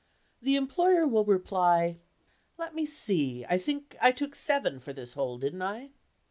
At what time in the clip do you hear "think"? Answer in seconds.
3.59-3.95